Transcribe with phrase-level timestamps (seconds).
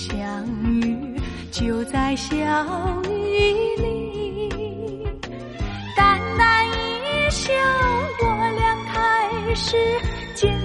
[0.00, 1.14] 相遇
[1.50, 2.34] 就在小
[3.04, 5.04] 雨里。
[5.94, 7.52] 淡淡一笑
[8.22, 9.76] 我俩开始
[10.34, 10.58] 见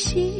[0.00, 0.39] 心。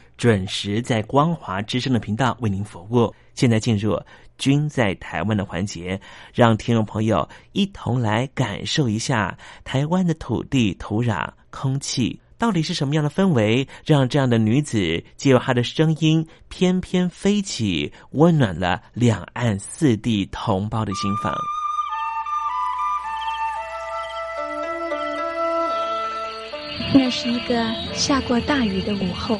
[0.17, 3.13] 准时在光华之声的频道为您服务。
[3.33, 3.99] 现在进入
[4.37, 5.99] “君在台湾”的环节，
[6.33, 12.19] 让听众朋友一同来感受一下台湾的土地、土壤、空气。
[12.37, 21.35] 到底是什么样的氛围，让这样的女子借由她的声音翩翩飞起，温暖了两岸四地同胞的心房？
[26.93, 29.39] 那是一个下过大雨的午后，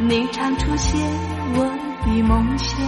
[0.00, 1.00] 你常出现
[1.54, 1.64] 我
[2.06, 2.78] 的梦想。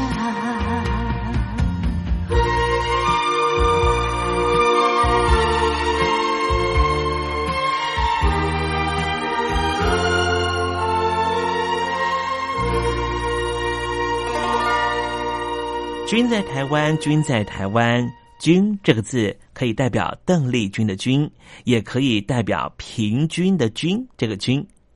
[16.07, 21.29] 君在台湾，君在台湾，君这个字可以代表邓丽君的君，
[21.65, 24.65] 也可以代表平均的均这个均。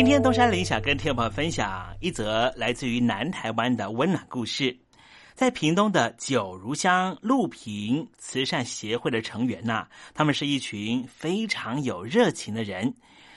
[0.00, 4.74] 今天东山林想跟听众朋友分享一则来自于南台湾的温暖故事。
[5.34, 12.94] 在屏东的九如乡路平慈善协会的成员呐，他们是一群非常有热情的人，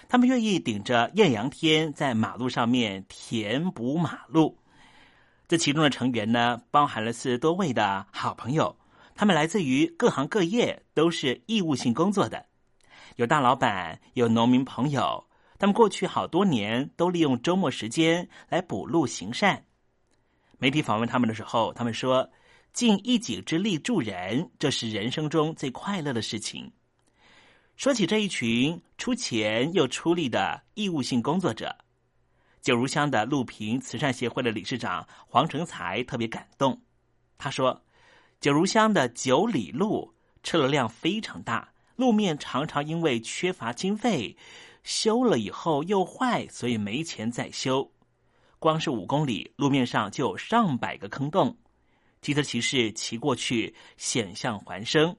[0.08, 4.58] 他们愿意顶着艳阳天在马路上面填补马路。
[5.50, 8.78] 这其中的成员呢，包含了四十多位的好朋友，
[9.16, 12.46] 他们来自于各行各业，都是义务性工作的，
[13.18, 15.26] 有大老板，有农民朋友。
[15.64, 19.64] 他们过去好多年都利用周末时间来补路行善。
[20.58, 22.30] 媒体访问他们的时候，他们说
[22.74, 26.70] ：“尽一己之力助人，这是人生中最快乐的事情。”
[27.78, 31.74] 说起这一群出钱又出力的义务性工作者，
[32.62, 36.82] 九如乡的路平慈善协会的理事长黄成才特别感动。
[37.38, 37.82] 他说
[38.42, 44.36] ：“九如乡的九里路车流量非常大，路面常常因为缺乏经费。”
[44.84, 47.90] 修了以后又坏，所以没钱再修。
[48.60, 51.58] 光是五公里路面上就有上百个坑洞，
[52.22, 55.16] 机车骑士骑过去险象环生。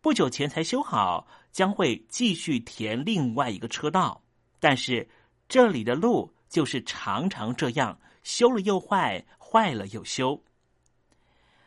[0.00, 4.22] 不久前才修好，将会继续填另外一个车道。
[4.58, 5.08] 但是
[5.48, 10.42] 这里的路就是常常这样，修了又坏，坏了又修。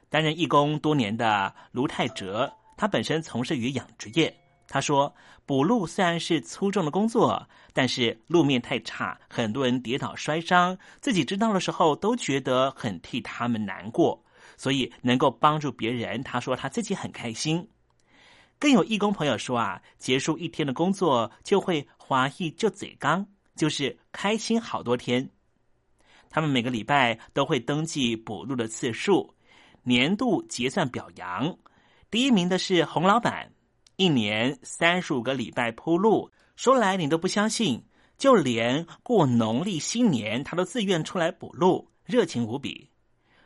[0.09, 4.42] 担任义工多年的卢泰哲，他本身从事于养殖业。
[4.67, 5.13] 他说
[5.45, 14.23] ：“补路虽然是粗重的工作，但是路面太差，很多人跌倒摔伤，自己知道的时候都觉得很替他们难过。
[14.57, 17.67] 所以能够帮助别人，他说他自己很开心。
[18.57, 25.29] 更有义工朋友说啊，结束一天的工作就会华裔就嘴刚，就是开心好多天。
[26.29, 29.35] 他们每个礼拜都会登记补路的次数，
[29.83, 31.55] 年度结算表扬。
[32.09, 33.51] 第一名的是洪老板。”
[33.95, 37.83] 一年三十五个礼拜铺路，说来你都不相信。
[38.17, 42.89] 就连过农历新年，他都自愿出来补路，热情无比。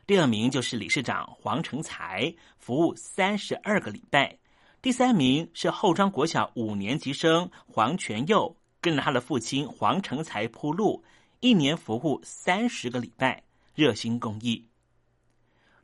[0.06, 4.38] 第二名就是理事长黄成才，服务三十二个礼拜。
[4.82, 11.04] 第三名是后庄国小五年级生黄全佑，跟着他的父亲黄成才铺路，
[11.40, 14.70] 一年服务三十个礼拜，热心公益。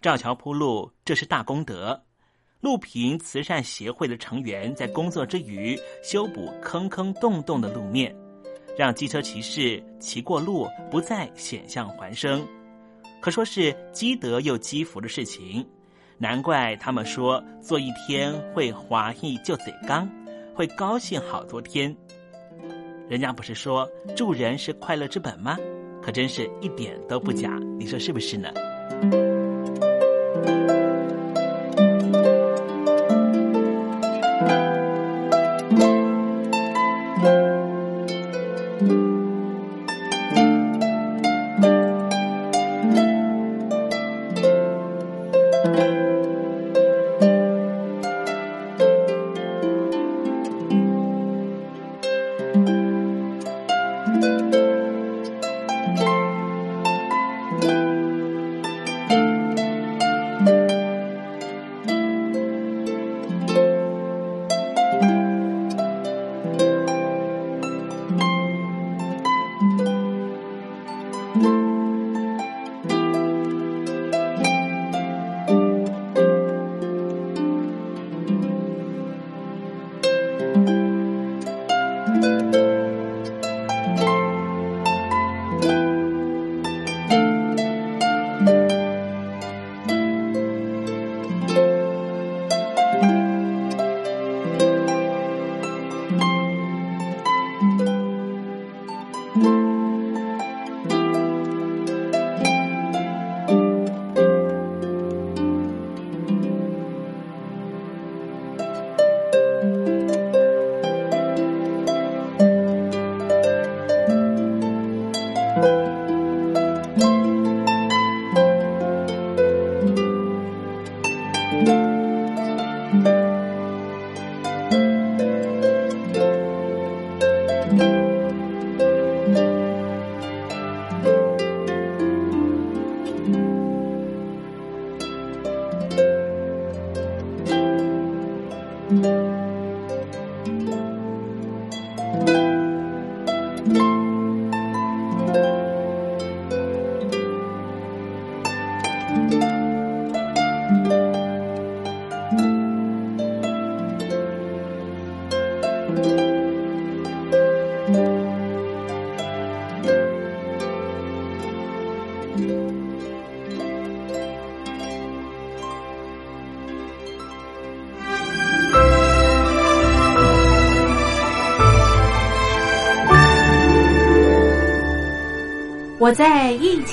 [0.01, 2.03] 赵桥铺路，这是大功德。
[2.63, 8.15] 路平慈善协会的成员在工作之余修补坑坑洞洞的路面，
[8.77, 12.41] 让机车骑士骑过路不再险象环生，
[13.21, 15.67] 可说是积德又积福的事情。
[16.17, 20.09] 难怪他们说做一天会华裔就嘴刚，
[20.55, 21.93] 会高兴好多天。
[23.09, 25.57] 人家不是说助人是快乐之本吗？
[26.01, 28.49] 可真是一点都不假，你说是不是呢？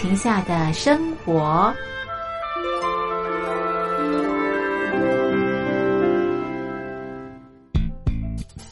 [0.01, 1.71] 情下的生活。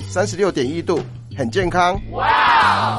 [0.09, 0.99] 三十六点一度，
[1.37, 2.01] 很健康。
[2.13, 2.99] 哇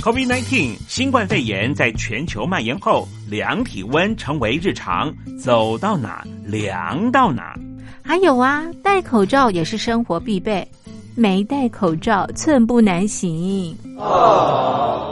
[0.00, 7.54] ！COVID-19 新冠肺炎在全球蔓延后，量体温成为日常，走到哪量到哪。
[8.02, 10.66] 还有啊，戴口罩也是生活必备，
[11.14, 13.76] 没戴口罩寸步难行。
[13.98, 15.11] 哦，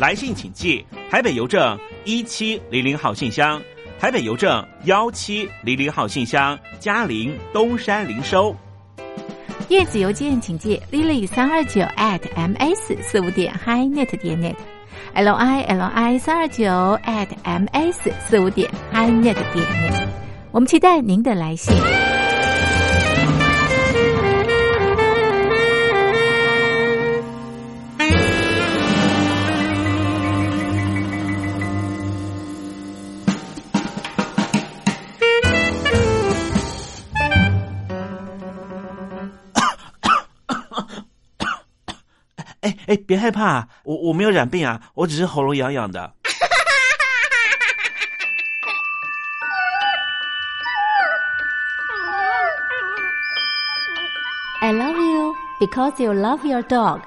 [0.00, 3.62] 来信请寄台北邮政一七零零号信箱，
[4.00, 8.54] 台北邮政幺七零零号信箱，嘉陵东山零收。
[9.68, 16.64] 电子邮件请寄 lily 三二九 at ms 四五点 hi.net 点 net，l i l i 三二九
[17.04, 20.06] at ms 四五点 hi.net 点 net，
[20.50, 21.72] 我们期待您的来信。
[42.96, 46.12] 别害怕，我我没有染病啊，我只是喉咙痒痒的。
[54.60, 57.00] I love you because you love your dog。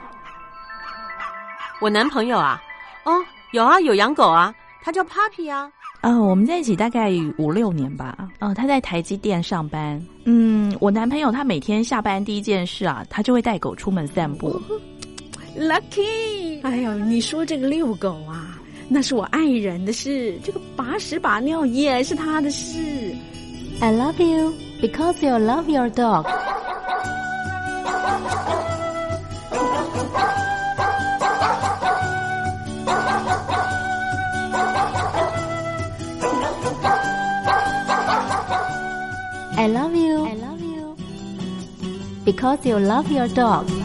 [1.82, 2.62] 我男朋友啊，
[3.04, 3.12] 哦，
[3.52, 5.71] 有啊，有养狗啊，他叫 Papi 啊。
[6.02, 8.15] 啊，我们在一起大概五六年吧。
[8.39, 10.00] 哦，他在台积电上班。
[10.26, 14.62] 嗯，我男朋友他每天下班第一件事啊，他就会带狗出门散步。
[15.57, 22.78] Lucky，哎呦，你说这个遛狗啊，那是我爱人的事，这个把屎把尿也是他的事。
[23.81, 26.26] I love you because you love your dog。
[39.55, 40.24] I love you.
[40.24, 40.96] I love you.
[42.24, 43.75] Because you love your dog.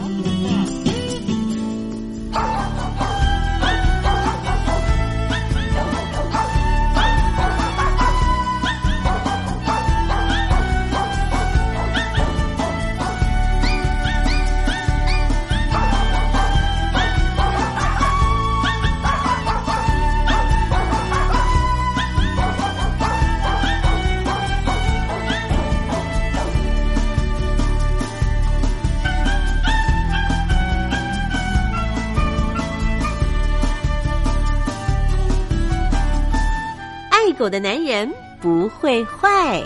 [37.43, 39.61] 狗的男人不会坏。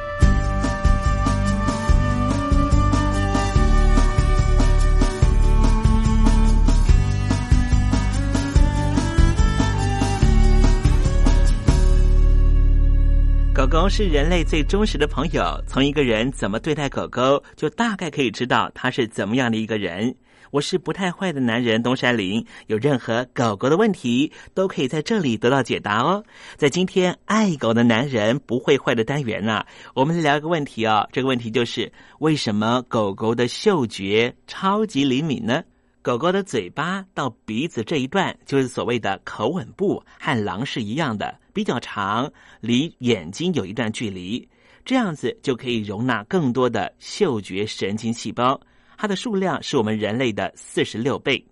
[13.53, 20.15] 狗狗是人类最忠实的朋友，从一个人怎么对待狗狗，就大概可以知道他是怎么样的一个人。
[20.51, 26.23] 我是不太坏的男人东山林，有任何狗狗的问题，都可以在这里得到解答哦。
[26.55, 31.07] 在今天爱狗的男人不会坏的单元呢、我们来聊一个问题哦。
[31.11, 35.63] 这个问题就是为什么狗狗的嗅觉超级灵敏呢？
[36.01, 42.31] 狗狗的嘴巴到鼻子这一段，就是所谓的口吻部，和狼是一样的，比较长，
[42.61, 44.47] 离眼睛有一段距离。
[44.85, 48.57] 这样子就可以容纳更多的嗅觉神经细胞，
[48.97, 51.45] 它的数量是我们人类的四十六倍。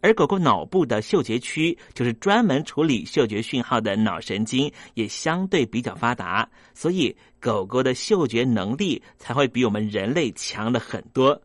[0.00, 11.40] 而狗狗脑部的嗅觉区，就是专门处理嗅觉讯号的脑神经，也相对比较发达，所以狗狗的嗅觉能力才会比我们人类强了很多。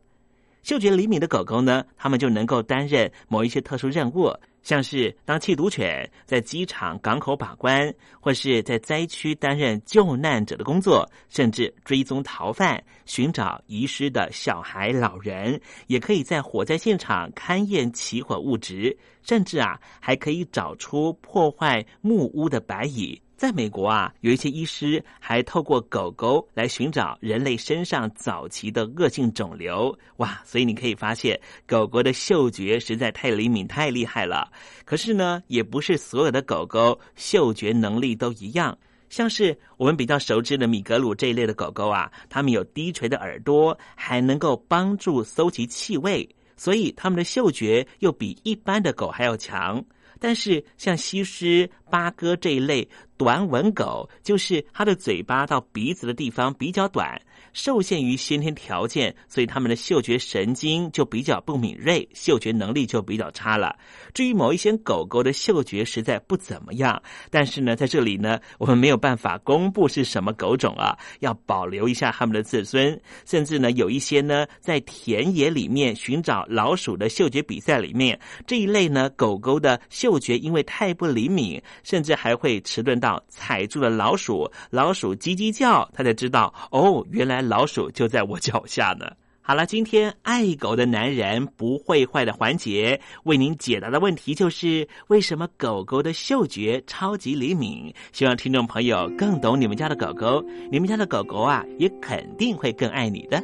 [0.62, 4.32] 嗅觉灵敏的狗狗呢，它们就能够担任某一些特殊任务。
[4.64, 23.20] 像是当缉毒犬在机场、港口把关，或是在灾区担任救难者的工作，甚至追踪逃犯、寻找遗失的小孩、老人，也可以在火灾现场勘验起火物质，甚至啊，还可以找出破坏木屋的白蚁。
[23.36, 29.96] 在美国啊，有一些医师还透过狗狗来寻找人类身上早期的恶性肿瘤。
[30.18, 34.50] 哇，所以你可以发现，狗狗的嗅觉实在太灵敏、太厉害了。
[34.84, 38.76] 可是呢，也不是所有的狗狗嗅觉能力都一样。
[39.10, 49.84] 像是我们比较熟知的米格鲁这一类的狗狗啊，它们有低垂的耳朵，还能够帮助搜集气味，所以它们的嗅觉又比一般的狗还要强。
[50.18, 52.88] 但是像西施、八哥这一类。
[53.16, 57.16] 短吻狗就是它的嘴巴到鼻子的地方比较短，
[57.52, 63.76] 受限于先天条件，所以它们的嗅觉神经就比较不敏锐，嗅觉能力就比较差了。
[64.12, 73.00] 至于某一些狗狗的嗅觉实在不怎么样，但是呢，在这里呢，我们没有办法公布是什么狗种啊，要保留一下它们的自尊。
[73.24, 82.98] 甚至呢，有一些呢，在田野里面寻找老鼠的嗅觉比赛里面，这一类呢，狗狗的嗅觉因为太不灵敏，甚至还会迟钝。
[83.04, 89.10] 到踩住了老鼠，老鼠叽叽叫，他才知道哦，原来老鼠就在我脚下呢。
[89.42, 97.92] 好了，今天爱狗的男人不会坏的环节，为您解答的问题就是为什么狗狗的嗅觉超级灵敏？
[98.10, 103.42] 希望听众朋友更懂你们家的狗狗，你们家的狗狗啊，也肯定会更爱你的。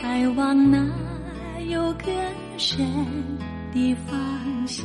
[0.00, 0.78] 开往那
[1.68, 2.14] 有更
[2.56, 2.78] 深
[3.72, 4.16] 的方
[4.66, 4.84] 向。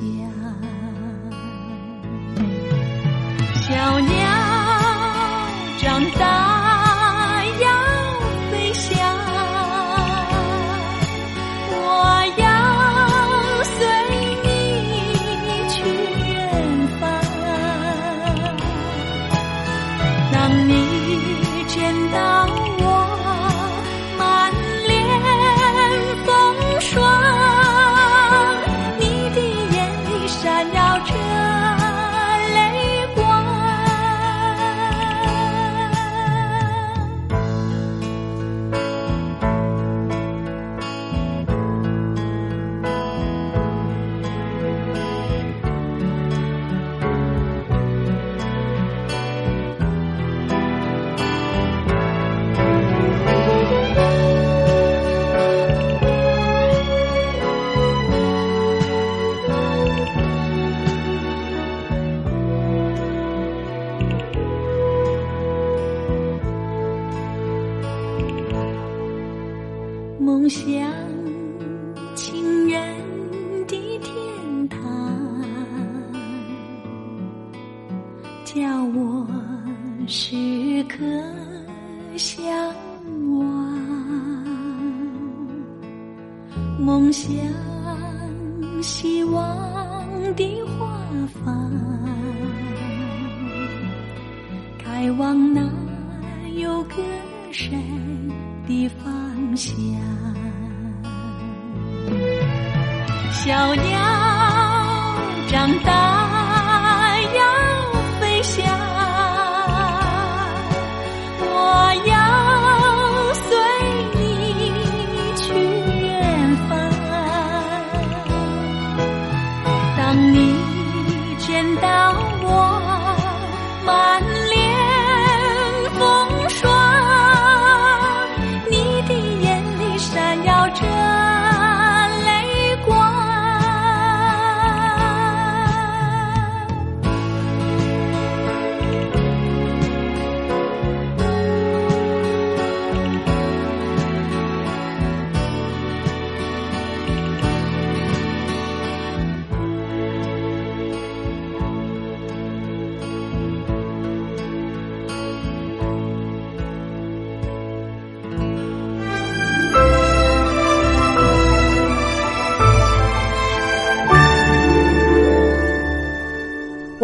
[3.61, 4.15] 小鸟
[5.77, 6.34] 长大